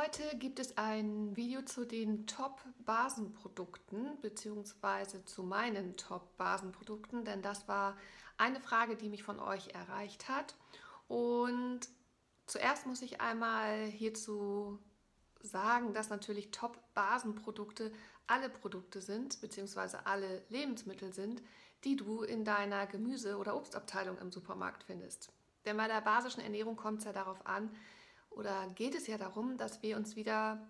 Heute 0.00 0.36
gibt 0.36 0.60
es 0.60 0.78
ein 0.78 1.34
Video 1.34 1.62
zu 1.62 1.84
den 1.84 2.28
Top-Basenprodukten 2.28 4.16
bzw. 4.20 5.24
zu 5.24 5.42
meinen 5.42 5.96
Top-Basenprodukten, 5.96 7.24
denn 7.24 7.42
das 7.42 7.66
war 7.66 7.96
eine 8.36 8.60
Frage, 8.60 8.94
die 8.94 9.08
mich 9.08 9.24
von 9.24 9.40
euch 9.40 9.74
erreicht 9.74 10.28
hat. 10.28 10.54
Und 11.08 11.80
zuerst 12.46 12.86
muss 12.86 13.02
ich 13.02 13.20
einmal 13.20 13.86
hierzu 13.86 14.78
sagen, 15.42 15.94
dass 15.94 16.10
natürlich 16.10 16.52
Top-Basenprodukte 16.52 17.90
alle 18.28 18.50
Produkte 18.50 19.00
sind 19.00 19.40
bzw. 19.40 19.96
alle 20.04 20.44
Lebensmittel 20.48 21.12
sind, 21.12 21.42
die 21.82 21.96
du 21.96 22.22
in 22.22 22.44
deiner 22.44 22.86
Gemüse- 22.86 23.36
oder 23.36 23.56
Obstabteilung 23.56 24.16
im 24.18 24.30
Supermarkt 24.30 24.84
findest. 24.84 25.32
Denn 25.64 25.76
bei 25.76 25.88
der 25.88 26.02
basischen 26.02 26.40
Ernährung 26.40 26.76
kommt 26.76 27.00
es 27.00 27.04
ja 27.04 27.12
darauf 27.12 27.44
an, 27.46 27.74
oder 28.38 28.68
geht 28.76 28.94
es 28.94 29.08
ja 29.08 29.18
darum, 29.18 29.58
dass 29.58 29.82
wir 29.82 29.96
uns 29.96 30.14
wieder 30.14 30.64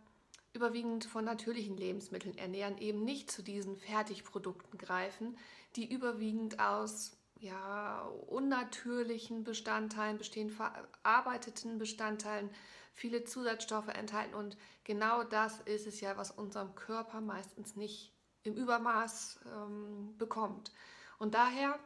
überwiegend 0.54 1.04
von 1.04 1.24
natürlichen 1.24 1.76
Lebensmitteln 1.76 2.36
ernähren, 2.38 2.78
eben 2.78 3.04
nicht 3.04 3.30
zu 3.30 3.42
diesen 3.42 3.76
Fertigprodukten 3.76 4.78
greifen, 4.78 5.36
die 5.76 5.92
überwiegend 5.92 6.58
aus 6.58 7.18
ja, 7.38 8.00
unnatürlichen 8.26 9.44
Bestandteilen 9.44 10.16
bestehen, 10.16 10.50
verarbeiteten 10.50 11.78
Bestandteilen, 11.78 12.50
viele 12.94 13.24
Zusatzstoffe 13.24 13.88
enthalten 13.88 14.34
und 14.34 14.56
genau 14.82 15.22
das 15.22 15.60
ist 15.60 15.86
es 15.86 16.00
ja, 16.00 16.16
was 16.16 16.30
unserem 16.30 16.74
Körper 16.74 17.20
meistens 17.20 17.76
nicht 17.76 18.12
im 18.42 18.54
Übermaß 18.54 19.40
ähm, 19.46 20.16
bekommt. 20.16 20.72
Und 21.18 21.34
daher 21.34 21.78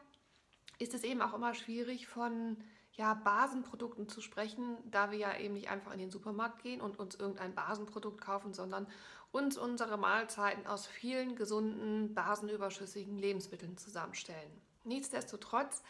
ist 0.78 0.95
es 0.95 1.03
eben 1.03 1.20
auch 1.20 1.34
immer 1.34 1.55
schwierig 1.55 2.06
von 2.06 2.56
ja, 2.95 3.14
Basenprodukten 3.14 4.09
zu 4.09 4.20
sprechen, 4.20 4.77
da 4.91 5.10
wir 5.10 5.19
ja 5.19 5.37
eben 5.38 5.55
nicht 5.55 5.70
einfach 5.70 5.92
in 5.92 5.98
den 5.98 6.10
Supermarkt 6.10 6.62
gehen 6.62 6.80
und 6.80 6.98
uns 6.98 7.14
irgendein 7.14 7.55
Basenprodukt 7.55 8.20
kaufen, 8.20 8.53
sondern 8.53 8.86
uns 9.30 9.56
unsere 9.56 9.97
Mahlzeiten 9.97 10.67
aus 10.67 10.86
vielen 10.86 11.34
gesunden, 11.36 12.14
basenüberschüssigen 12.14 13.17
Lebensmitteln 13.17 13.78
zusammenstellen. 13.78 14.52
Nichtsdestotrotz 14.84 15.83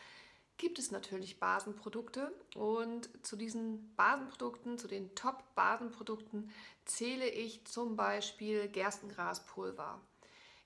gibt 0.58 0.78
es 0.78 0.92
natürlich 0.92 1.40
Basenprodukte 1.40 2.32
und 2.54 3.10
zu 3.27 3.34
diesen 3.34 3.94
Basenprodukten, 3.96 4.78
zu 4.78 4.86
den 4.86 5.12
Top-Basenprodukten 5.16 6.50
zähle 6.84 7.28
ich 7.28 7.64
zum 7.66 7.96
Beispiel 7.96 8.68
Gerstengraspulver. 8.68 10.00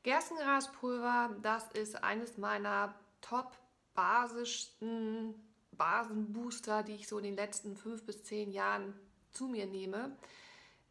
Gerstengraspulver, 0.03 1.35
das 1.41 1.71
ist 1.73 2.05
eines 2.05 2.37
meiner 2.37 2.95
top 3.23 3.57
basischsten 3.95 5.46
Basenbooster, 5.77 6.83
die 6.83 6.95
ich 6.95 7.09
so 7.09 7.19
in 7.19 7.25
den 7.25 7.37
letzten 7.37 7.77
fünf 7.77 8.05
bis 8.05 8.25
zehn 8.25 8.53
Jahren 8.53 8.95
zu 9.33 9.49
mir 9.49 9.67
nehme. 9.67 10.17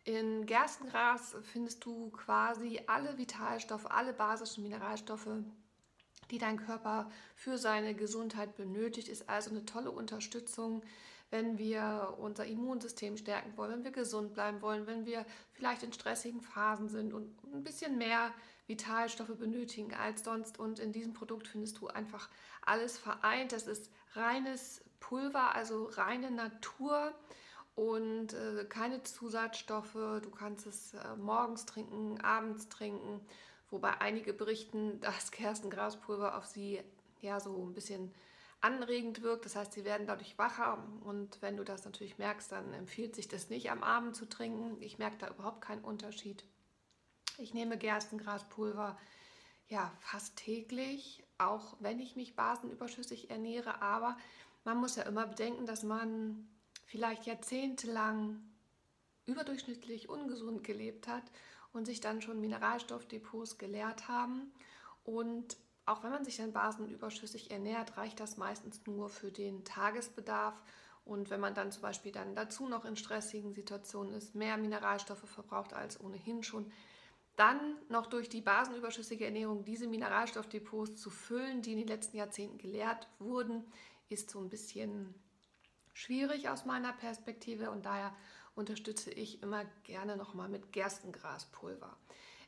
In 0.04 0.46
Gerstengras 0.46 1.36
findest 1.52 1.84
du 1.84 2.12
quasi 2.12 2.80
alle 2.86 3.18
Vitalstoffe, 3.18 3.88
alle 3.88 4.14
basischen 4.14 4.64
Mineralstoffe, 4.64 5.28
die 6.30 6.38
dein 6.38 6.58
Körper 6.58 7.10
für 7.36 7.58
seine 7.58 7.96
Gesundheit 7.96 8.56
benötigt. 8.56 9.08
Ist 9.08 9.30
also 9.30 9.50
eine 9.50 9.66
tolle 9.66 9.90
Unterstützung, 9.90 10.84
wenn 11.32 11.58
wir 11.58 12.16
unser 12.20 12.46
Immunsystem 12.46 13.18
stärken 13.18 13.58
wollen, 13.58 13.72
wenn 13.72 13.84
wir 13.84 13.92
gesund 13.92 14.34
bleiben 14.34 14.62
wollen, 14.62 14.86
wenn 14.86 15.06
wir 15.06 15.26
vielleicht 15.54 15.82
in 15.82 15.92
stressigen 15.92 16.42
Phasen 16.42 16.88
sind 16.88 17.14
und 17.14 17.44
ein 17.52 17.64
bisschen 17.64 17.98
mehr 17.98 18.32
Vitalstoffe 18.68 19.36
benötigen 19.38 19.94
als 19.94 20.24
sonst. 20.24 20.60
Und 20.60 20.80
in 20.80 20.92
diesem 20.92 21.14
Produkt 21.14 21.48
findest 21.48 21.80
du 21.80 21.88
einfach 21.88 22.30
alles 22.62 22.98
vereint. 22.98 23.52
Das 23.52 23.68
ist 23.68 23.92
reines 24.16 24.84
Pulver, 25.00 25.56
also 25.56 25.86
reine 25.86 26.32
Natur 26.32 27.14
und 27.76 28.34
äh, 28.34 28.66
keine 28.66 29.04
Zusatzstoffe. 29.04 29.94
Du 29.94 30.32
kannst 30.32 30.66
es 30.66 30.94
äh, 30.94 31.16
morgens 31.18 31.66
trinken, 31.66 32.20
abends 32.22 32.70
trinken, 32.70 33.22
wobei 33.70 34.00
einige 34.02 34.34
berichten, 34.34 35.00
dass 35.02 35.32
Gerstengraspulver 35.32 36.38
auf 36.38 36.46
sie 36.46 36.82
ja 37.22 37.40
so 37.40 37.56
ein 37.64 37.74
bisschen 37.74 38.14
anregend 38.62 39.22
wirkt. 39.22 39.46
Das 39.46 39.56
heißt, 39.56 39.74
sie 39.74 39.86
werden 39.86 40.08
dadurch 40.08 40.38
wacher 40.38 40.84
und 41.04 41.42
wenn 41.42 41.58
du 41.58 41.64
das 41.64 41.86
natürlich 41.86 42.18
merkst, 42.18 42.52
dann 42.52 42.74
empfiehlt 42.74 43.16
sich 43.16 43.28
das 43.28 43.50
nicht 43.50 43.70
am 43.70 43.84
Abend 43.84 44.16
zu 44.16 44.28
trinken. 44.28 44.82
Ich 44.82 44.98
merke 44.98 45.18
da 45.18 45.30
überhaupt 45.30 45.62
keinen 45.62 45.84
Unterschied. 45.84 46.44
Ich 47.38 47.54
nehme 47.54 47.78
Gerstengraspulver 47.78 48.98
ja 49.68 49.92
fast 50.00 50.38
täglich, 50.38 51.25
auch 51.38 51.76
wenn 51.80 52.00
ich 52.00 52.16
mich 52.16 52.36
basenüberschüssig 52.36 53.30
ernähre, 53.30 53.82
aber 53.82 54.18
man 54.64 54.78
muss 54.78 54.96
ja 54.96 55.04
immer 55.04 55.28
bedenken, 55.28 55.66
dass 55.66 55.84
man 55.84 56.48
vielleicht 56.86 57.26
jahrzehntelang 57.26 58.42
überdurchschnittlich 59.26 60.10
ungesund 60.10 60.64
gelebt 60.64 61.08
hat 61.08 61.24
und 61.74 61.86
sich 61.86 62.00
dann 62.00 62.22
schon 62.22 62.40
Mineralstoffdepots 62.40 63.58
geleert 63.58 64.08
haben. 64.08 64.52
Und 65.04 65.58
auch 65.86 66.04
wenn 66.04 66.12
man 66.12 66.26
sich 66.26 66.38
dann 66.38 66.54
basenüberschüssig 66.54 67.52
ernährt, 67.52 67.98
reicht 67.98 68.20
das 68.20 68.38
meistens 68.38 68.82
nur 68.88 69.10
für 69.10 69.32
den 69.32 69.64
Tagesbedarf. 69.66 70.56
Und 71.04 71.30
wenn 71.30 71.40
man 71.40 71.54
dann 71.54 71.72
zum 71.72 71.84
Beispiel 71.84 72.12
dann 72.12 72.34
dazu 72.34 72.68
noch 72.68 72.86
in 72.86 72.96
stressigen 72.96 73.54
Situationen 73.54 74.14
ist, 74.14 74.34
mehr 74.34 74.58
Mineralstoffe 74.58 75.30
verbraucht 75.30 75.74
als 75.74 76.00
ohnehin 76.00 76.42
schon, 76.42 76.72
dann 77.36 77.78
noch 77.90 78.08
durch 78.08 78.30
die 78.30 78.42
basenüberschüssige 78.42 79.26
Ernährung 79.26 79.66
diese 79.66 79.88
Mineralstoffdepots 79.88 80.96
zu 80.96 81.10
füllen, 81.10 81.62
die 81.62 81.74
in 81.74 81.80
den 81.80 81.88
letzten 81.88 82.18
Jahrzehnten 82.18 82.58
geleert 82.58 83.08
wurden, 83.20 83.66
ist 84.10 84.30
so 84.30 84.40
ein 84.40 84.50
bisschen 84.50 85.14
schwierig 85.94 86.50
aus 86.50 86.66
meiner 86.66 86.94
Perspektive 86.94 87.72
und 87.72 87.86
daher 87.86 88.16
unterstütze 88.56 89.12
ich 89.12 89.42
immer 89.44 89.66
gerne 89.84 90.16
nochmal 90.16 90.50
mit 90.50 90.72
Gerstengraspulver. 90.72 91.98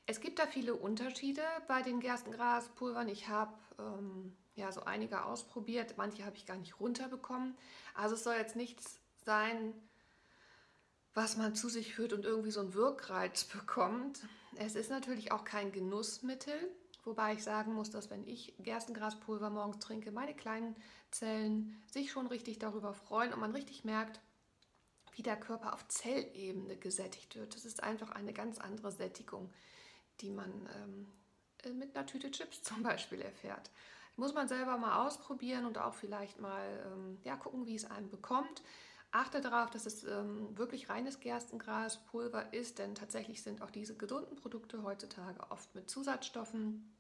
Es 0.06 0.22
gibt 0.22 0.40
da 0.40 0.48
viele 0.48 0.74
Unterschiede 0.74 1.42
bei 1.68 1.82
den 1.82 2.00
Gerstengraspulvern. 2.00 3.10
Ich 3.10 3.28
habe 3.28 3.54
ähm, 3.78 4.34
ja 4.56 4.72
so 4.72 4.86
einige 4.86 5.26
ausprobiert, 5.26 5.96
manche 5.98 6.26
habe 6.26 6.38
ich 6.38 6.46
gar 6.46 6.56
nicht 6.56 6.80
runterbekommen. 6.80 7.58
Also 7.94 8.16
es 8.16 8.24
soll 8.24 8.36
jetzt 8.36 8.56
nichts 8.56 9.02
sein, 9.26 9.74
was 11.18 11.36
man 11.36 11.56
zu 11.56 11.68
sich 11.68 11.96
führt 11.96 12.14
und 12.14 12.26
irgendwie 12.26 12.52
so 12.52 12.60
einen 12.60 12.76
Wirkreiz 12.76 13.44
bekommt. 13.44 14.20
Es 14.56 14.76
ist 14.76 14.92
natürlich 14.92 15.32
auch 15.32 15.46
kein 15.46 15.72
Genussmittel, 15.72 16.54
wobei 17.06 17.34
ich 17.34 17.44
sagen 17.44 17.74
muss, 17.74 17.90
dass 17.90 18.12
wenn 18.12 18.24
ich 18.28 18.54
Gerstengraspulver 18.60 19.50
morgens 19.50 19.80
trinke, 19.80 20.12
meine 20.12 20.36
kleinen 20.36 20.76
Zellen 21.10 21.82
sich 21.88 22.12
schon 22.12 22.28
richtig 22.28 22.60
darüber 22.60 22.94
freuen 22.94 23.34
und 23.34 23.40
man 23.40 23.52
richtig 23.52 23.84
merkt, 23.84 24.20
wie 25.16 25.24
der 25.24 25.38
Körper 25.38 25.74
auf 25.74 25.88
Zellebene 25.88 26.78
gesättigt 26.78 27.36
wird. 27.36 27.56
Das 27.56 27.66
ist 27.66 27.82
einfach 27.82 28.12
eine 28.12 28.32
ganz 28.32 28.60
andere 28.60 28.92
Sättigung, 28.92 29.52
die 30.22 30.30
man 30.30 30.70
ähm, 30.76 31.08
äh, 31.64 31.74
mit 31.74 31.96
einer 31.96 32.06
Tüte 32.06 32.30
Chips 32.30 32.62
zum 32.62 32.84
Beispiel 32.84 33.22
erfährt. 33.22 33.72
Muss 34.18 34.36
man 34.36 34.48
selber 34.48 34.78
mal 34.78 35.08
ausprobieren 35.08 35.66
und 35.66 35.80
auch 35.80 35.96
vielleicht 35.96 36.40
mal 36.40 36.92
ähm, 36.94 37.18
ja, 37.24 37.36
gucken, 37.38 37.66
wie 37.66 37.76
es 37.76 37.86
einem 37.86 38.12
bekommt. 38.12 38.62
Achte 39.12 39.42
darauf, 39.42 39.70
dass 39.70 39.86
es 39.86 40.04
ähm, 40.04 40.58
wirklich 40.58 40.90
reines 40.90 41.20
Gerstengraspulver 41.20 42.54
ist, 42.54 42.78
denn 42.80 42.94
tatsächlich 42.94 43.42
sind 43.42 43.62
auch 43.62 43.72
diese 43.72 43.96
gesunden 43.96 44.36
Produkte 44.36 44.84
heutzutage 44.84 45.40
oft 45.50 45.74
mit 45.76 45.90
Zusatzstoffen 45.90 46.94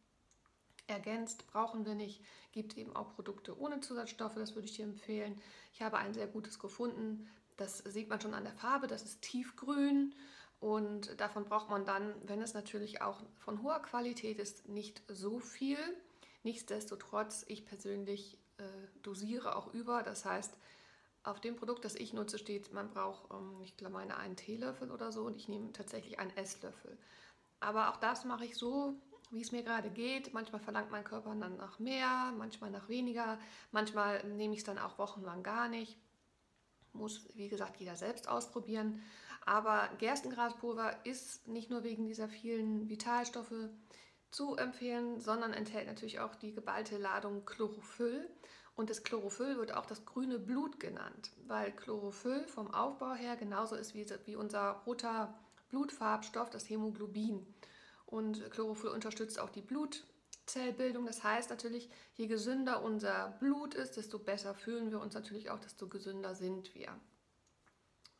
ergänzt. 0.87 1.47
Brauchen 1.47 1.85
wir 1.85 1.95
nicht. 1.95 2.23
Gibt 2.53 2.77
eben 2.77 2.95
auch 2.95 3.13
Produkte 3.13 3.59
ohne 3.59 3.81
Zusatzstoffe, 3.81 4.35
das 4.35 4.55
würde 4.55 4.67
ich 4.67 4.75
dir 4.75 4.85
empfehlen. 4.85 5.39
Ich 5.73 5.81
habe 5.81 5.97
ein 5.97 6.13
sehr 6.13 6.27
gutes 6.27 6.59
gefunden. 6.59 7.29
Das 7.57 7.79
sieht 7.79 8.09
man 8.09 8.21
schon 8.21 8.33
an 8.33 8.43
der 8.43 8.53
Farbe, 8.53 8.87
das 8.87 9.03
ist 9.03 9.21
tiefgrün. 9.21 10.13
Und 10.59 11.19
davon 11.19 11.45
braucht 11.45 11.69
man 11.69 11.85
dann, 11.85 12.15
wenn 12.25 12.41
es 12.41 12.53
natürlich 12.53 13.01
auch 13.01 13.21
von 13.37 13.61
hoher 13.61 13.81
Qualität 13.81 14.39
ist, 14.39 14.67
nicht 14.67 15.03
so 15.07 15.39
viel. 15.39 15.77
Nichtsdestotrotz, 16.43 17.45
ich 17.47 17.65
persönlich 17.65 18.39
äh, 18.57 18.63
dosiere 19.03 19.55
auch 19.55 19.73
über. 19.73 20.01
Das 20.01 20.25
heißt, 20.25 20.57
auf 21.27 21.39
dem 21.39 21.55
Produkt, 21.55 21.85
das 21.85 21.95
ich 21.95 22.13
nutze, 22.13 22.37
steht, 22.37 22.73
man 22.73 22.89
braucht, 22.89 23.29
ähm, 23.31 23.61
ich 23.61 23.75
meine 23.89 24.17
einen 24.17 24.35
Teelöffel 24.35 24.91
oder 24.91 25.11
so 25.11 25.23
und 25.23 25.35
ich 25.35 25.47
nehme 25.47 25.71
tatsächlich 25.73 26.19
einen 26.19 26.35
Esslöffel. 26.35 26.97
Aber 27.59 27.89
auch 27.89 27.97
das 27.97 28.25
mache 28.25 28.45
ich 28.45 28.55
so, 28.55 28.95
wie 29.31 29.41
es 29.41 29.51
mir 29.51 29.63
gerade 29.63 29.89
geht. 29.89 30.33
Manchmal 30.33 30.61
verlangt 30.61 30.91
mein 30.91 31.03
Körper 31.03 31.35
dann 31.35 31.57
nach 31.57 31.79
mehr, 31.79 32.33
manchmal 32.37 32.71
nach 32.71 32.87
weniger. 32.87 33.39
Manchmal 33.71 34.23
nehme 34.23 34.53
ich 34.53 34.59
es 34.59 34.65
dann 34.65 34.77
auch 34.77 34.97
wochenlang 34.97 35.43
gar 35.43 35.67
nicht. 35.67 35.97
Muss, 36.93 37.27
wie 37.35 37.49
gesagt, 37.49 37.77
jeder 37.79 37.95
selbst 37.95 38.27
ausprobieren. 38.29 39.01
Aber 39.45 39.89
Gerstengraspulver 39.97 41.05
ist 41.05 41.47
nicht 41.47 41.69
nur 41.69 41.83
wegen 41.83 42.07
dieser 42.07 42.27
vielen 42.27 42.89
Vitalstoffe 42.89 43.69
zu 44.29 44.55
empfehlen, 44.55 45.19
sondern 45.19 45.53
enthält 45.53 45.87
natürlich 45.87 46.19
auch 46.19 46.35
die 46.35 46.53
geballte 46.53 46.97
Ladung 46.97 47.45
Chlorophyll. 47.45 48.29
Und 48.77 48.91
das 48.91 49.03
Chlorophyll 49.03 49.57
wird 49.57 49.73
auch 49.73 49.87
das 49.87 50.05
grüne 50.05 50.37
Blut 50.37 50.79
genannt, 50.79 51.31
weil 51.47 51.71
Chlorophyll 51.71 52.47
vom 52.47 52.71
Aufbau 52.71 53.15
her 53.15 53.35
genauso 53.35 53.75
ist 53.75 53.95
wie, 53.95 54.05
wie 54.25 54.35
unser 54.35 54.83
roter 54.85 55.33
Blutfarbstoff, 55.69 56.51
das 56.51 56.69
Hämoglobin. 56.69 57.45
Und 58.05 58.49
Chlorophyll 58.51 58.91
unterstützt 58.91 59.39
auch 59.39 59.49
die 59.49 59.63
Blutzellbildung. 59.63 61.07
Das 61.07 61.23
heißt 61.23 61.49
natürlich, 61.49 61.89
je 62.13 62.27
gesünder 62.27 62.83
unser 62.83 63.35
Blut 63.39 63.73
ist, 63.73 63.97
desto 63.97 64.19
besser 64.19 64.53
fühlen 64.53 64.91
wir 64.91 65.01
uns 65.01 65.15
natürlich 65.15 65.49
auch, 65.49 65.59
desto 65.59 65.87
gesünder 65.87 66.35
sind 66.35 66.75
wir. 66.75 66.95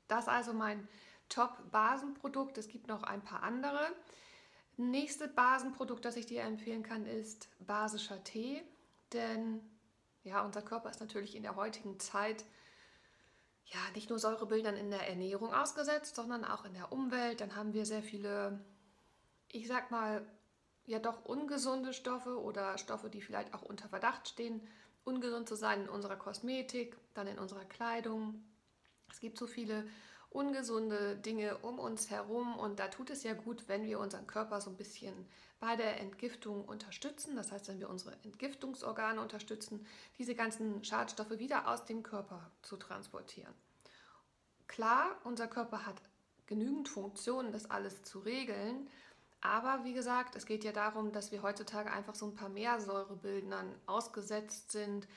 Das 0.08 0.28
also 0.28 0.54
mein 0.54 0.88
Top-Basenprodukt. 1.30 2.58
Es 2.58 2.68
gibt 2.68 2.88
noch 2.88 3.04
ein 3.04 3.22
paar 3.22 3.44
andere. 3.44 3.92
Nächste 4.76 5.28
Basenprodukt, 5.28 6.04
das 6.04 6.16
ich 6.16 6.26
dir 6.26 6.42
empfehlen 6.42 6.82
kann, 6.82 7.06
ist 7.06 7.48
basischer 7.60 8.24
Tee. 8.24 8.64
Denn 9.14 9.62
ja, 10.28 10.42
unser 10.44 10.62
Körper 10.62 10.90
ist 10.90 11.00
natürlich 11.00 11.36
in 11.36 11.44
der 11.44 11.56
heutigen 11.56 12.00
Zeit 12.00 12.44
ja 13.66 13.80
nicht 13.96 14.10
nur 14.10 14.20
Säurebildern 14.20 14.76
in 14.76 14.92
der 14.92 15.08
Ernährung 15.10 15.54
ausgesetzt, 15.54 16.16
sondern 16.16 16.46
auch 16.46 16.66
in 16.66 16.74
der 16.74 16.92
Umwelt. 16.92 17.42
Dann 17.42 17.56
haben 17.56 17.74
wir 17.74 17.86
sehr 17.86 18.04
viele, 18.04 18.64
ich 19.50 19.68
sag 19.68 19.92
mal, 19.92 20.26
ja 20.86 21.00
doch 21.00 21.26
ungesunde 21.26 21.94
Stoffe 21.94 22.42
oder 22.42 22.78
Stoffe, 22.78 23.10
die 23.10 23.22
vielleicht 23.22 23.54
auch 23.54 23.62
unter 23.62 23.90
Verdacht 23.90 24.28
stehen, 24.30 24.66
ungesund 25.04 25.48
zu 25.48 25.56
sein 25.56 25.84
in 25.84 25.90
unserer 25.90 26.16
Kosmetik, 26.16 26.98
dann 27.14 27.28
in 27.28 27.40
unserer 27.40 27.66
Kleidung. 27.66 28.44
Es 29.10 29.20
gibt 29.20 29.38
so 29.38 29.48
viele 29.48 29.88
ungesunde 30.30 31.16
Dinge 31.16 31.58
um 31.60 31.80
uns 31.80 32.10
herum 32.10 32.58
und 32.58 32.80
da 32.80 32.88
tut 32.88 33.10
es 33.10 33.24
ja 33.24 33.34
gut, 33.34 33.68
wenn 33.68 33.86
wir 33.86 34.00
unseren 34.00 34.28
Körper 34.28 34.62
so 34.62 34.70
ein 34.70 34.78
bisschen 34.78 35.28
bei 35.60 35.76
der 35.76 36.00
Entgiftung 36.00 36.66
unterstützen. 36.66 37.36
Das 37.36 37.52
heißt, 37.52 37.68
wenn 37.68 37.80
wir 37.80 37.90
unsere 37.90 38.14
Entgiftungsorgane 38.24 39.22
unterstützen, 39.22 39.86
diese 40.18 40.36
ganzen 40.36 40.84
Schadstoffe 40.84 41.40
wieder 41.40 41.68
aus 41.68 41.86
dem 41.86 42.04
Körper 42.04 42.52
zu 42.62 42.78
transportieren. 42.78 43.54
Klar, 44.68 45.16
unser 45.24 45.48
Körper 45.48 45.86
hat 45.86 46.02
genügend 46.46 46.90
Funktionen, 46.90 47.52
das 47.52 47.70
alles 47.70 48.04
zu 48.04 48.20
regeln. 48.20 48.90
Aber 49.42 49.84
wie 49.84 49.94
gesagt, 49.94 50.36
es 50.36 50.46
geht 50.46 50.64
ja 50.64 50.72
darum, 50.72 51.12
dass 51.12 51.32
wir 51.32 51.42
heutzutage 51.44 51.92
einfach 51.92 52.16
so 52.16 52.26
ein 52.26 52.36
paar 52.36 52.50
mehr 52.50 52.80
Säurebildern 52.82 53.74
ausgesetzt 53.86 54.72
sind, 54.72 55.08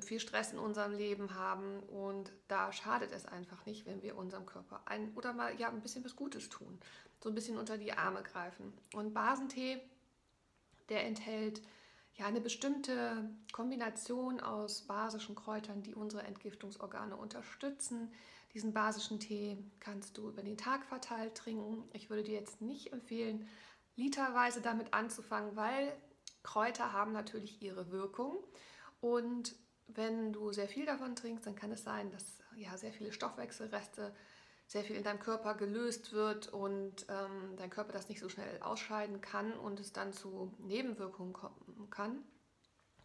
viel 0.00 0.20
Stress 0.20 0.52
in 0.52 0.58
unserem 0.58 0.92
Leben 0.92 1.34
haben 1.34 1.80
und 1.80 2.32
da 2.48 2.72
schadet 2.72 3.10
es 3.12 3.26
einfach 3.26 3.66
nicht, 3.66 3.86
wenn 3.86 4.02
wir 4.02 4.16
unserem 4.16 4.46
Körper 4.46 4.82
ein 4.86 5.12
oder 5.14 5.32
mal 5.32 5.58
ja 5.58 5.68
ein 5.68 5.80
bisschen 5.80 6.04
was 6.04 6.14
Gutes 6.14 6.48
tun, 6.48 6.78
so 7.20 7.28
ein 7.28 7.34
bisschen 7.34 7.58
unter 7.58 7.76
die 7.76 7.92
Arme 7.92 8.22
greifen. 8.22 8.72
Und 8.94 9.14
Basentee, 9.14 9.80
der 10.88 11.04
enthält 11.04 11.60
ja 12.14 12.26
eine 12.26 12.40
bestimmte 12.40 13.28
Kombination 13.52 14.40
aus 14.40 14.82
basischen 14.82 15.34
Kräutern, 15.34 15.82
die 15.82 15.94
unsere 15.94 16.22
Entgiftungsorgane 16.22 17.16
unterstützen. 17.16 18.12
Diesen 18.52 18.72
basischen 18.72 19.18
Tee 19.18 19.58
kannst 19.80 20.16
du 20.16 20.28
über 20.28 20.42
den 20.42 20.56
Tag 20.56 20.84
verteilt 20.84 21.34
trinken. 21.34 21.88
Ich 21.92 22.10
würde 22.10 22.22
dir 22.22 22.34
jetzt 22.34 22.60
nicht 22.60 22.92
empfehlen, 22.92 23.48
literweise 23.96 24.60
damit 24.60 24.94
anzufangen, 24.94 25.56
weil 25.56 25.96
Kräuter 26.44 26.92
haben 26.92 27.12
natürlich 27.12 27.60
ihre 27.60 27.90
Wirkung 27.90 28.36
und 29.00 29.56
wenn 29.86 30.32
du 30.32 30.52
sehr 30.52 30.68
viel 30.68 30.86
davon 30.86 31.16
trinkst, 31.16 31.46
dann 31.46 31.54
kann 31.54 31.72
es 31.72 31.84
sein, 31.84 32.10
dass 32.10 32.38
ja, 32.56 32.76
sehr 32.76 32.92
viele 32.92 33.12
Stoffwechselreste, 33.12 34.14
sehr 34.66 34.82
viel 34.82 34.96
in 34.96 35.04
deinem 35.04 35.20
Körper 35.20 35.54
gelöst 35.54 36.12
wird 36.12 36.48
und 36.48 37.06
ähm, 37.08 37.56
dein 37.56 37.70
Körper 37.70 37.92
das 37.92 38.08
nicht 38.08 38.20
so 38.20 38.28
schnell 38.28 38.60
ausscheiden 38.62 39.20
kann 39.20 39.52
und 39.52 39.78
es 39.78 39.92
dann 39.92 40.12
zu 40.12 40.54
Nebenwirkungen 40.58 41.34
kommen 41.34 41.90
kann. 41.90 42.24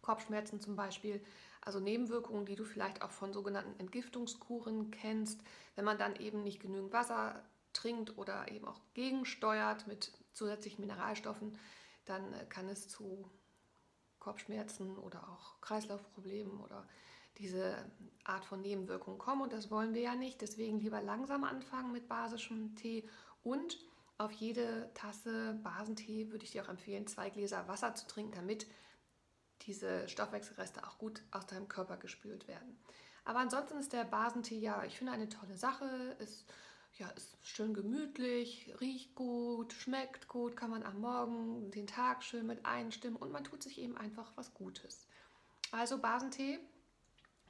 Kopfschmerzen 0.00 0.60
zum 0.60 0.76
Beispiel, 0.76 1.22
also 1.60 1.78
Nebenwirkungen, 1.78 2.46
die 2.46 2.56
du 2.56 2.64
vielleicht 2.64 3.02
auch 3.02 3.10
von 3.10 3.34
sogenannten 3.34 3.78
Entgiftungskuren 3.78 4.90
kennst, 4.90 5.42
wenn 5.74 5.84
man 5.84 5.98
dann 5.98 6.16
eben 6.16 6.42
nicht 6.42 6.60
genügend 6.60 6.92
Wasser 6.92 7.44
trinkt 7.74 8.16
oder 8.16 8.50
eben 8.50 8.66
auch 8.66 8.80
gegensteuert 8.94 9.86
mit 9.86 10.12
zusätzlichen 10.32 10.80
Mineralstoffen, 10.80 11.58
dann 12.06 12.32
äh, 12.32 12.46
kann 12.48 12.68
es 12.68 12.88
zu 12.88 13.30
Kopfschmerzen 14.20 14.96
oder 14.98 15.28
auch 15.28 15.60
Kreislaufproblemen 15.60 16.60
oder 16.60 16.86
diese 17.38 17.74
Art 18.24 18.44
von 18.44 18.60
Nebenwirkungen 18.60 19.18
kommen. 19.18 19.42
Und 19.42 19.52
das 19.52 19.70
wollen 19.70 19.94
wir 19.94 20.02
ja 20.02 20.14
nicht. 20.14 20.40
Deswegen 20.40 20.78
lieber 20.78 21.00
langsam 21.00 21.44
anfangen 21.44 21.92
mit 21.92 22.08
basischem 22.08 22.76
Tee 22.76 23.08
und 23.42 23.78
auf 24.18 24.32
jede 24.32 24.90
Tasse 24.92 25.58
Basentee 25.62 26.30
würde 26.30 26.44
ich 26.44 26.50
dir 26.50 26.62
auch 26.62 26.68
empfehlen, 26.68 27.06
zwei 27.06 27.30
Gläser 27.30 27.66
Wasser 27.68 27.94
zu 27.94 28.06
trinken, 28.06 28.32
damit 28.32 28.66
diese 29.62 30.06
Stoffwechselreste 30.08 30.86
auch 30.86 30.98
gut 30.98 31.22
aus 31.30 31.46
deinem 31.46 31.68
Körper 31.68 31.96
gespült 31.96 32.46
werden. 32.46 32.78
Aber 33.24 33.38
ansonsten 33.38 33.78
ist 33.78 33.94
der 33.94 34.04
Basentee 34.04 34.58
ja, 34.58 34.84
ich 34.84 34.98
finde, 34.98 35.12
eine 35.12 35.28
tolle 35.28 35.56
Sache. 35.56 35.86
Ist 36.18 36.44
ja, 37.00 37.08
ist 37.08 37.34
schön 37.42 37.72
gemütlich, 37.72 38.74
riecht 38.78 39.14
gut, 39.14 39.72
schmeckt 39.72 40.28
gut, 40.28 40.54
kann 40.54 40.70
man 40.70 40.82
am 40.82 41.00
Morgen 41.00 41.70
den 41.70 41.86
Tag 41.86 42.22
schön 42.22 42.46
mit 42.46 42.66
einstimmen 42.66 43.16
und 43.16 43.32
man 43.32 43.42
tut 43.42 43.62
sich 43.62 43.78
eben 43.78 43.96
einfach 43.96 44.30
was 44.36 44.52
Gutes. 44.52 45.06
Also 45.72 45.96
Basentee, 45.96 46.58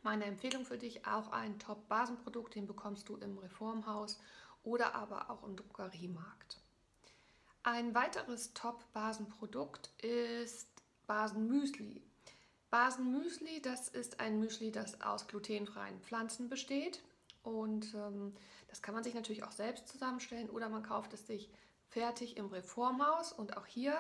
meine 0.02 0.25
Empfehlung 0.25 0.64
für 0.64 0.79
dich, 0.79 1.05
auch 1.05 1.32
ein 1.32 1.58
Top-Basenprodukt, 1.58 2.55
den 2.55 2.69
bekommst 2.69 3.08
du 3.08 3.17
im 3.17 3.38
Reformhaus 3.38 4.20
oder 4.62 4.94
aber 4.94 5.31
auch 5.31 5.43
im 5.43 5.56
Drogeriemarkt. 5.56 6.61
Ein 7.64 7.93
weiteres 7.93 8.55
Top-Basenprodukt 8.55 9.91
ist 10.05 10.69
Basenmüsli. 11.08 12.02
Basenmüsli, 12.70 13.61
das 13.61 13.88
ist 13.88 14.20
ein 14.20 14.38
Müsli, 14.38 14.70
das 14.70 15.00
aus 15.00 15.26
glutenfreien 15.26 16.00
Pflanzen 16.02 16.49
besteht. 16.49 17.02
Und 17.43 17.95
ähm, 17.95 18.35
das 18.69 18.83
kann 18.83 18.95
man 18.95 19.05
sich 19.05 19.15
natürlich 19.15 19.45
auch 19.45 19.53
selbst 19.53 19.89
zusammenstellen 19.89 20.51
oder 20.51 20.69
man 20.69 20.83
kauft 20.83 21.13
es 21.15 21.27
sich 21.27 21.51
fertig 21.89 22.37
im 22.37 22.47
Reformhaus. 22.47 23.33
Und 23.33 23.57
auch 23.57 23.67
hier, 23.67 23.97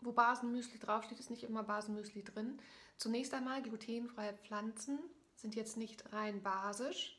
wo 0.00 0.12
Basenmüsli 0.12 0.78
draufsteht, 0.78 1.18
ist 1.18 1.30
nicht 1.30 1.44
immer 1.44 1.62
Basenmüsli 1.62 2.24
drin. 2.24 2.60
Zunächst 2.96 3.34
einmal 3.34 3.62
glutenfreie 3.62 4.34
Pflanzen 4.34 4.98
sind 5.34 5.54
jetzt 5.54 5.76
nicht 5.76 6.12
rein 6.12 6.42
basisch, 6.42 7.18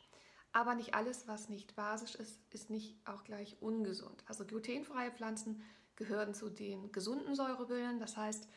aber 0.52 0.76
nicht 0.76 0.94
alles, 0.94 1.28
was 1.28 1.50
nicht 1.50 1.76
basisch 1.76 2.16
ist, 2.16 2.40
ist 2.52 2.70
nicht 2.70 2.96
auch 3.06 3.24
gleich 3.24 3.58
ungesund. 3.62 4.24
Also 4.26 4.46
glutenfreie 4.46 5.12
Pflanzen 5.12 5.62
gehören 5.98 6.34
zu 6.34 6.50
den 6.50 6.92
gesunden 6.92 7.36
Säurebildern. 7.36 8.00
Das 8.00 8.16
heißt, 8.16 8.48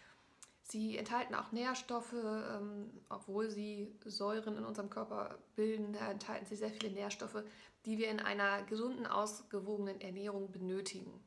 Sie 0.70 0.98
enthalten 0.98 1.34
auch 1.34 1.50
Nährstoffe, 1.50 2.12
ähm, 2.12 2.90
obwohl 3.08 3.48
sie 3.50 3.98
Säuren 4.04 4.58
in 4.58 4.64
unserem 4.66 4.90
Körper 4.90 5.38
bilden, 5.56 5.94
enthalten 5.94 6.44
sie 6.44 6.56
sehr 6.56 6.70
viele 6.70 6.90
Nährstoffe, 6.90 7.42
die 7.86 7.96
wir 7.96 8.10
in 8.10 8.20
einer 8.20 8.62
gesunden, 8.64 9.06
ausgewogenen 9.06 9.98
Ernährung 10.02 10.52
benötigen. 10.52 11.24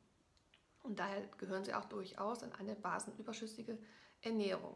Und 0.83 0.99
daher 0.99 1.21
gehören 1.39 1.65
sie 1.65 1.73
auch 1.73 1.85
durchaus 1.85 2.43
in 2.43 2.51
eine 2.53 2.75
basenüberschüssige 2.75 3.79
Ernährung. 4.21 4.75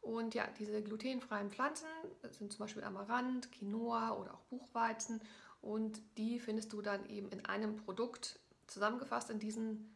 Und 0.00 0.34
ja, 0.34 0.46
diese 0.58 0.82
glutenfreien 0.82 1.50
Pflanzen 1.50 1.88
sind 2.30 2.52
zum 2.52 2.60
Beispiel 2.60 2.84
Amaranth, 2.84 3.50
Quinoa 3.50 4.12
oder 4.12 4.34
auch 4.34 4.42
Buchweizen. 4.42 5.20
Und 5.60 6.00
die 6.18 6.38
findest 6.38 6.72
du 6.72 6.82
dann 6.82 7.08
eben 7.08 7.30
in 7.30 7.44
einem 7.46 7.76
Produkt 7.76 8.38
zusammengefasst 8.66 9.30
in 9.30 9.38
diesen 9.38 9.93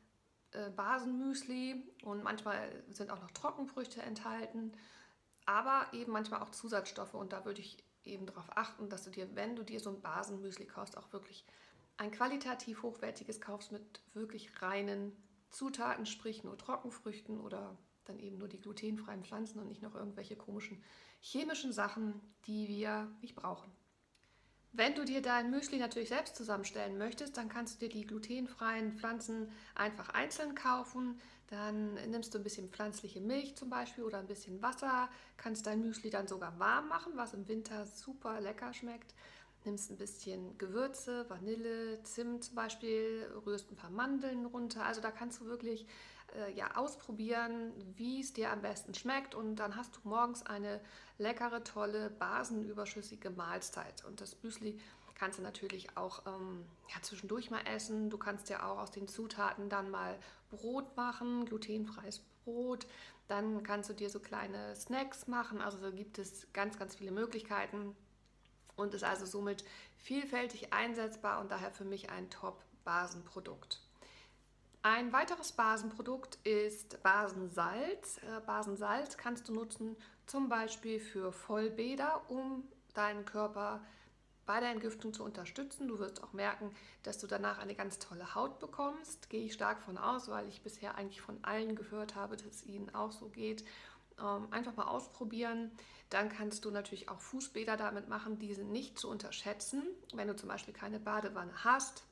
äh, 0.52 0.70
Basenmüsli 0.70 1.82
und 2.04 2.22
manchmal 2.22 2.84
sind 2.88 3.10
auch 3.10 3.20
noch 3.20 3.30
Trockenfrüchte 3.30 4.02
enthalten, 4.02 4.72
aber 5.46 5.86
eben 5.92 6.12
manchmal 6.12 6.42
auch 6.42 6.50
Zusatzstoffe 6.50 7.14
und 7.14 7.32
da 7.32 7.44
würde 7.44 7.60
ich 7.60 7.82
eben 8.04 8.26
darauf 8.26 8.56
achten, 8.56 8.88
dass 8.88 9.04
du 9.04 9.10
dir, 9.10 9.34
wenn 9.34 9.56
du 9.56 9.62
dir 9.62 9.80
so 9.80 9.90
ein 9.90 10.00
Basenmüsli 10.00 10.66
kaufst, 10.66 10.96
auch 10.96 11.12
wirklich 11.12 11.44
ein 11.96 12.10
qualitativ 12.10 12.82
hochwertiges 12.82 13.40
kaufst 13.40 13.72
mit 13.72 14.00
wirklich 14.14 14.62
reinen 14.62 15.12
Zutaten, 15.50 16.06
sprich 16.06 16.44
nur 16.44 16.56
Trockenfrüchten 16.56 17.40
oder 17.40 17.76
dann 18.04 18.18
eben 18.18 18.38
nur 18.38 18.48
die 18.48 18.60
glutenfreien 18.60 19.24
Pflanzen 19.24 19.58
und 19.58 19.68
nicht 19.68 19.82
noch 19.82 19.94
irgendwelche 19.94 20.36
komischen 20.36 20.82
chemischen 21.20 21.72
Sachen, 21.72 22.20
die 22.46 22.68
wir 22.68 23.10
nicht 23.20 23.34
brauchen. 23.34 23.70
Wenn 24.72 24.94
du 24.94 25.04
dir 25.04 25.22
dein 25.22 25.50
Müsli 25.50 25.78
natürlich 25.78 26.10
selbst 26.10 26.36
zusammenstellen 26.36 26.98
möchtest, 26.98 27.36
dann 27.36 27.48
kannst 27.48 27.76
du 27.76 27.86
dir 27.86 27.92
die 27.92 28.06
glutenfreien 28.06 28.92
Pflanzen 28.92 29.50
einfach 29.74 30.10
einzeln 30.10 30.54
kaufen. 30.54 31.18
Dann 31.48 31.94
nimmst 32.10 32.34
du 32.34 32.38
ein 32.38 32.44
bisschen 32.44 32.68
pflanzliche 32.68 33.20
Milch 33.20 33.56
zum 33.56 33.70
Beispiel 33.70 34.04
oder 34.04 34.18
ein 34.18 34.26
bisschen 34.26 34.60
Wasser, 34.60 35.08
kannst 35.38 35.66
dein 35.66 35.80
Müsli 35.80 36.10
dann 36.10 36.28
sogar 36.28 36.58
warm 36.58 36.88
machen, 36.88 37.12
was 37.16 37.32
im 37.32 37.48
Winter 37.48 37.86
super 37.86 38.40
lecker 38.40 38.74
schmeckt. 38.74 39.14
Nimmst 39.64 39.90
ein 39.90 39.96
bisschen 39.96 40.56
Gewürze, 40.58 41.28
Vanille, 41.28 42.02
Zimt 42.02 42.44
zum 42.44 42.54
Beispiel, 42.54 43.26
rührst 43.46 43.72
ein 43.72 43.76
paar 43.76 43.90
Mandeln 43.90 44.46
runter. 44.46 44.84
Also 44.84 45.00
da 45.00 45.10
kannst 45.10 45.40
du 45.40 45.46
wirklich 45.46 45.86
äh, 46.36 46.52
ja, 46.52 46.76
ausprobieren, 46.76 47.72
wie 47.96 48.20
es 48.20 48.32
dir 48.32 48.50
am 48.50 48.62
besten 48.62 48.94
schmeckt 48.94 49.34
und 49.34 49.56
dann 49.56 49.76
hast 49.76 49.96
du 49.96 50.00
morgens 50.04 50.44
eine 50.44 50.80
leckere, 51.18 51.64
tolle, 51.64 52.10
basenüberschüssige 52.10 53.30
Mahlzeit. 53.30 54.04
Und 54.04 54.20
das 54.20 54.42
Müsli 54.42 54.78
kannst 55.14 55.38
du 55.38 55.42
natürlich 55.42 55.96
auch 55.96 56.26
ähm, 56.26 56.64
ja, 56.94 57.02
zwischendurch 57.02 57.50
mal 57.50 57.62
essen. 57.66 58.08
Du 58.08 58.18
kannst 58.18 58.48
ja 58.48 58.68
auch 58.68 58.78
aus 58.78 58.90
den 58.90 59.08
Zutaten 59.08 59.68
dann 59.68 59.90
mal 59.90 60.16
Brot 60.50 60.96
machen, 60.96 61.44
glutenfreies 61.44 62.20
Brot. 62.44 62.86
Dann 63.26 63.62
kannst 63.62 63.90
du 63.90 63.94
dir 63.94 64.08
so 64.08 64.20
kleine 64.20 64.74
Snacks 64.76 65.26
machen. 65.26 65.60
Also 65.60 65.78
da 65.78 65.90
gibt 65.90 66.18
es 66.18 66.46
ganz, 66.52 66.78
ganz 66.78 66.94
viele 66.94 67.10
Möglichkeiten 67.10 67.96
und 68.76 68.94
ist 68.94 69.04
also 69.04 69.26
somit 69.26 69.64
vielfältig 69.96 70.72
einsetzbar 70.72 71.40
und 71.40 71.50
daher 71.50 71.72
für 71.72 71.84
mich 71.84 72.10
ein 72.10 72.30
Top-Basenprodukt. 72.30 73.82
Ein 74.82 75.12
weiteres 75.12 75.52
Basenprodukt 75.52 76.38
ist 76.44 77.02
Basensalz. 77.02 78.18
Äh, 78.18 78.40
Basensalz 78.46 79.16
kannst 79.16 79.48
du 79.48 79.52
nutzen 79.52 79.96
zum 80.26 80.48
Beispiel 80.48 81.00
für 81.00 81.32
Vollbäder, 81.32 82.22
um 82.30 82.62
deinen 82.94 83.24
Körper 83.24 83.80
bei 84.46 84.60
der 84.60 84.70
Entgiftung 84.70 85.12
zu 85.12 85.24
unterstützen. 85.24 85.88
Du 85.88 85.98
wirst 85.98 86.22
auch 86.22 86.32
merken, 86.32 86.70
dass 87.02 87.18
du 87.18 87.26
danach 87.26 87.58
eine 87.58 87.74
ganz 87.74 87.98
tolle 87.98 88.36
Haut 88.36 88.60
bekommst. 88.60 89.28
Gehe 89.30 89.44
ich 89.44 89.52
stark 89.52 89.82
von 89.82 89.98
aus, 89.98 90.28
weil 90.28 90.48
ich 90.48 90.62
bisher 90.62 90.94
eigentlich 90.94 91.20
von 91.20 91.42
allen 91.42 91.74
gehört 91.74 92.14
habe, 92.14 92.36
dass 92.36 92.46
es 92.46 92.64
ihnen 92.64 92.94
auch 92.94 93.10
so 93.10 93.28
geht. 93.28 93.64
Ähm, 94.20 94.46
einfach 94.52 94.76
mal 94.76 94.86
ausprobieren. 94.86 95.72
Dann 96.08 96.28
kannst 96.28 96.64
du 96.64 96.70
natürlich 96.70 97.08
auch 97.08 97.20
Fußbäder 97.20 97.76
damit 97.76 98.08
machen, 98.08 98.38
die 98.38 98.54
sind 98.54 98.70
nicht 98.70 98.96
zu 98.96 99.10
unterschätzen. 99.10 99.82
Wenn 100.14 100.28
du 100.28 100.36
zum 100.36 100.48
Beispiel 100.48 100.72
keine 100.72 101.00
Badewanne 101.00 101.52
hast 101.64 102.04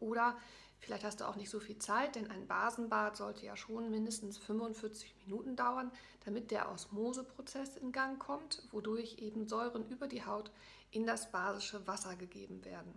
oder 0.00 0.36
vielleicht 0.80 1.04
hast 1.04 1.20
du 1.20 1.28
auch 1.28 1.36
nicht 1.36 1.50
so 1.50 1.60
viel 1.60 1.78
Zeit, 1.78 2.14
denn 2.16 2.30
ein 2.30 2.46
Basenbad 2.46 3.16
sollte 3.16 3.46
ja 3.46 3.56
schon 3.56 3.90
mindestens 3.90 4.38
45 4.38 5.14
Minuten 5.24 5.56
dauern, 5.56 5.90
damit 6.24 6.50
der 6.50 6.70
Osmoseprozess 6.70 7.76
in 7.76 7.92
Gang 7.92 8.18
kommt, 8.18 8.62
wodurch 8.70 9.18
eben 9.18 9.46
Säuren 9.48 9.88
über 9.88 10.08
die 10.08 10.24
Haut 10.24 10.50
in 10.90 11.06
das 11.06 11.30
basische 11.30 11.86
Wasser 11.86 12.16
gegeben 12.16 12.64
werden. 12.64 12.92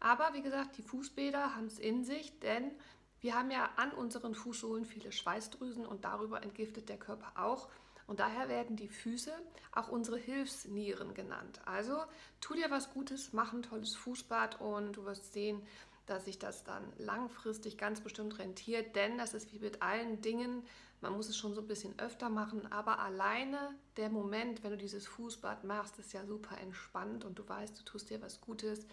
Aber 0.00 0.34
wie 0.34 0.42
gesagt, 0.42 0.76
die 0.76 0.82
Fußbäder 0.82 1.56
haben 1.56 1.66
es 1.66 1.78
in 1.78 2.04
sich, 2.04 2.38
denn 2.40 2.72
wir 3.20 3.34
haben 3.34 3.50
ja 3.50 3.70
an 3.76 3.90
unseren 3.92 4.34
Fußsohlen 4.34 4.84
viele 4.84 5.12
Schweißdrüsen 5.12 5.86
und 5.86 6.04
darüber 6.04 6.42
entgiftet 6.42 6.90
der 6.90 6.98
Körper 6.98 7.32
auch. 7.42 7.70
Und 8.06 8.20
daher 8.20 8.50
werden 8.50 8.76
die 8.76 8.88
Füße 8.88 9.32
auch 9.72 9.88
unsere 9.88 10.18
Hilfsnieren 10.18 11.14
genannt. 11.14 11.62
Also 11.64 12.02
tu 12.42 12.52
dir 12.52 12.70
was 12.70 12.92
Gutes, 12.92 13.32
mach 13.32 13.54
ein 13.54 13.62
tolles 13.62 13.94
Fußbad 13.96 14.60
und 14.60 14.92
du 14.92 15.06
wirst 15.06 15.32
sehen, 15.32 15.62
dass 16.06 16.26
sich 16.26 16.38
das 16.38 16.64
dann 16.64 16.84
langfristig 16.98 17.78
ganz 17.78 18.00
bestimmt 18.00 18.38
rentiert, 18.38 18.94
denn 18.96 19.18
das 19.18 19.34
ist 19.34 19.52
wie 19.52 19.58
mit 19.58 19.82
allen 19.82 20.20
Dingen, 20.20 20.62
man 21.00 21.12
muss 21.12 21.28
es 21.28 21.36
schon 21.36 21.54
so 21.54 21.60
ein 21.60 21.66
bisschen 21.66 21.98
öfter 21.98 22.28
machen, 22.28 22.70
aber 22.70 22.98
alleine 22.98 23.74
der 23.96 24.10
Moment, 24.10 24.62
wenn 24.62 24.70
du 24.70 24.76
dieses 24.78 25.06
Fußbad 25.06 25.64
machst, 25.64 25.98
ist 25.98 26.12
ja 26.12 26.24
super 26.26 26.58
entspannt 26.58 27.24
und 27.24 27.38
du 27.38 27.48
weißt, 27.48 27.78
du 27.78 27.84
tust 27.84 28.10
dir 28.10 28.22
was 28.22 28.40
Gutes. 28.40 28.86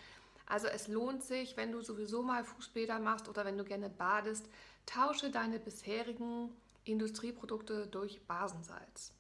Also 0.46 0.68
es 0.68 0.88
lohnt 0.88 1.24
sich, 1.24 1.56
wenn 1.56 1.72
du 1.72 1.82
sowieso 1.82 2.22
mal 2.22 2.44
Fußbäder 2.44 3.00
machst 3.00 3.30
oder 3.30 3.46
wenn 3.46 3.58
du 3.58 3.64
gerne 3.64 3.90
badest, 3.90 4.46
tausche 4.86 5.32
deine 5.32 5.60
bisherigen 5.60 6.50
Industrieprodukte 6.84 7.88
durch 7.88 8.26
Basensalz. 8.28 9.14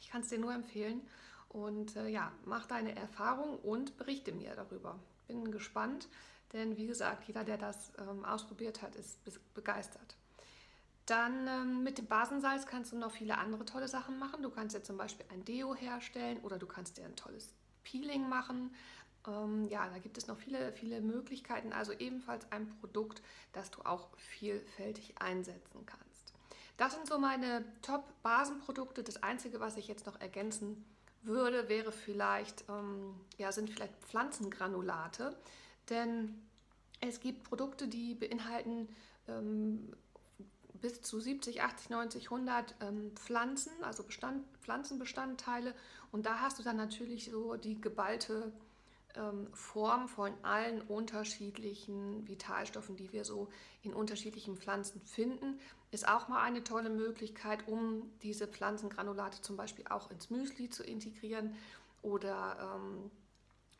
Ich 0.00 0.10
kann 0.10 0.22
es 0.22 0.28
dir 0.28 0.38
nur 0.38 0.54
empfehlen 0.54 1.02
und 1.48 1.96
äh, 1.96 2.08
ja, 2.08 2.32
mach 2.44 2.66
deine 2.66 2.94
Erfahrung 2.94 3.58
und 3.58 3.96
berichte 3.96 4.32
mir 4.32 4.54
darüber. 4.54 4.98
Bin 5.26 5.50
gespannt, 5.50 6.08
denn 6.52 6.76
wie 6.76 6.86
gesagt, 6.86 7.24
jeder, 7.26 7.44
der 7.44 7.58
das 7.58 7.92
ähm, 7.98 8.24
ausprobiert 8.24 8.82
hat, 8.82 8.94
ist 8.96 9.18
begeistert. 9.54 10.16
Dann 11.08 11.46
ähm, 11.46 11.82
mit 11.82 11.96
dem 11.96 12.06
Basensalz 12.06 12.66
kannst 12.66 12.92
du 12.92 12.98
noch 12.98 13.12
viele 13.12 13.38
andere 13.38 13.64
tolle 13.64 13.88
Sachen 13.88 14.18
machen. 14.18 14.42
Du 14.42 14.50
kannst 14.50 14.76
dir 14.76 14.82
zum 14.82 14.98
Beispiel 14.98 15.24
ein 15.32 15.42
Deo 15.44 15.74
herstellen 15.74 16.38
oder 16.40 16.58
du 16.58 16.66
kannst 16.66 16.98
dir 16.98 17.06
ein 17.06 17.16
tolles 17.16 17.54
Peeling 17.82 18.28
machen. 18.28 18.74
Ähm, 19.26 19.64
ja, 19.68 19.88
da 19.88 19.98
gibt 19.98 20.18
es 20.18 20.26
noch 20.26 20.36
viele, 20.36 20.72
viele 20.72 21.00
Möglichkeiten. 21.00 21.72
Also 21.72 21.92
ebenfalls 21.92 22.50
ein 22.52 22.68
Produkt, 22.80 23.22
das 23.52 23.70
du 23.70 23.80
auch 23.82 24.08
vielfältig 24.16 25.14
einsetzen 25.18 25.86
kannst. 25.86 26.34
Das 26.76 26.92
sind 26.92 27.06
so 27.06 27.18
meine 27.18 27.64
Top-Basenprodukte. 27.80 29.02
Das 29.02 29.22
Einzige, 29.22 29.60
was 29.60 29.78
ich 29.78 29.88
jetzt 29.88 30.04
noch 30.04 30.20
ergänzen 30.20 30.84
würde, 31.22 31.70
wäre 31.70 31.90
vielleicht, 31.90 32.64
ähm, 32.68 33.14
ja, 33.38 33.50
sind 33.50 33.70
vielleicht 33.70 33.94
Pflanzengranulate. 34.04 35.34
Denn 35.90 36.34
es 37.00 37.20
gibt 37.20 37.44
Produkte, 37.44 37.88
die 37.88 38.14
beinhalten 38.14 38.88
ähm, 39.28 39.92
bis 40.80 41.02
zu 41.02 41.20
70, 41.20 41.62
80, 41.62 41.90
90, 41.90 42.24
100 42.24 42.74
ähm, 42.80 43.12
Pflanzen, 43.14 43.72
also 43.82 44.02
Bestand, 44.02 44.44
Pflanzenbestandteile. 44.60 45.74
Und 46.12 46.26
da 46.26 46.40
hast 46.40 46.58
du 46.58 46.62
dann 46.62 46.76
natürlich 46.76 47.30
so 47.30 47.56
die 47.56 47.80
geballte 47.80 48.52
ähm, 49.14 49.48
Form 49.52 50.08
von 50.08 50.32
allen 50.42 50.82
unterschiedlichen 50.82 52.26
Vitalstoffen, 52.26 52.96
die 52.96 53.12
wir 53.12 53.24
so 53.24 53.48
in 53.82 53.94
unterschiedlichen 53.94 54.56
Pflanzen 54.56 55.00
finden. 55.02 55.58
Ist 55.90 56.06
auch 56.06 56.28
mal 56.28 56.42
eine 56.42 56.64
tolle 56.64 56.90
Möglichkeit, 56.90 57.66
um 57.66 58.10
diese 58.22 58.46
Pflanzengranulate 58.46 59.40
zum 59.40 59.56
Beispiel 59.56 59.86
auch 59.88 60.10
ins 60.10 60.30
Müsli 60.30 60.70
zu 60.70 60.84
integrieren 60.84 61.54
oder 62.02 62.76
ähm, 62.76 63.10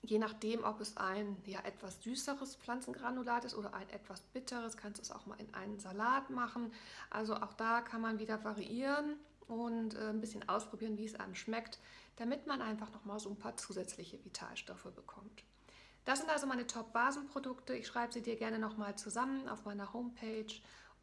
je 0.03 0.19
nachdem, 0.19 0.65
ob 0.65 0.81
es 0.81 0.97
ein 0.97 1.37
ja, 1.45 1.61
etwas 1.61 2.03
süßeres 2.03 2.57
Pflanzengranulat 2.57 3.45
ist 3.45 3.55
oder 3.55 3.75
ein 3.75 3.89
etwas 3.91 4.21
bitteres, 4.21 4.77
kannst 4.77 4.99
du 4.99 5.03
es 5.03 5.11
auch 5.11 5.27
mal 5.27 5.39
in 5.41 5.53
einen 5.55 5.79
Salat 5.79 6.31
machen. 6.31 6.73
Also 7.11 7.37
auch 7.37 7.53
da 7.55 7.81
kann 7.81 8.01
man 8.01 8.19
wieder 8.19 8.45
variieren 8.45 9.17
und 9.49 9.95
äh, 9.95 10.11
ein 10.11 10.21
bisschen 10.21 10.49
ausprobieren, 10.49 10.99
wie 10.99 11.07
es 11.07 11.15
einem 11.15 11.35
schmeckt, 11.35 11.79
damit 12.17 12.47
man 12.47 12.63
einfach 12.63 12.93
nochmal 12.93 13.19
so 13.19 13.31
ein 13.31 13.39
paar 13.39 13.57
zusätzliche 13.57 14.25
Vitalstoffe 14.25 14.91
bekommt. 14.95 15.45
Das 16.05 16.21
sind 16.21 16.31
also 16.31 16.47
meine 16.47 16.67
Top-Basenprodukte. 16.67 17.75
Ich 17.75 17.87
schreibe 17.87 18.13
sie 18.13 18.23
dir 18.23 18.37
gerne 18.37 18.59
nochmal 18.59 18.97
zusammen 18.97 19.49
auf 19.49 19.65
meiner 19.65 19.93
Homepage 19.93 20.55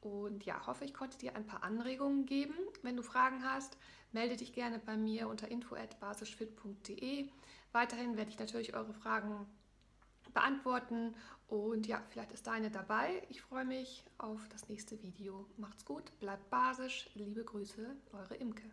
und 0.02 0.46
ja, 0.46 0.66
hoffe, 0.66 0.86
ich 0.86 0.94
konnte 0.94 1.18
dir 1.18 1.36
ein 1.36 1.46
paar 1.46 1.64
Anregungen 1.64 2.26
geben. 2.26 2.56
Wenn 2.82 2.96
du 2.96 3.04
Fragen 3.04 3.44
hast, 3.44 3.78
melde 4.14 4.38
dich 4.38 4.54
gerne 4.54 4.80
bei 4.80 4.98
mir 4.98 5.28
unter 5.28 5.48
info@basisfit.de. 5.48 7.30
Weiterhin 7.76 8.16
werde 8.16 8.30
ich 8.32 8.40
natürlich 8.40 8.74
eure 8.74 8.94
Fragen 8.94 9.46
beantworten 10.34 11.14
und 11.50 11.88
ja, 11.88 12.02
vielleicht 12.08 12.32
ist 12.32 12.48
deine 12.48 12.72
dabei. 12.72 13.22
Ich 13.28 13.42
freue 13.42 13.66
mich 13.66 14.06
auf 14.18 14.48
das 14.48 14.70
nächste 14.70 15.04
Video. 15.04 15.46
Macht's 15.58 15.84
gut, 15.84 16.18
bleibt 16.22 16.50
basisch. 16.50 17.10
Liebe 17.16 17.44
Grüße, 17.44 17.94
eure 18.14 18.36
Imke. 18.36 18.72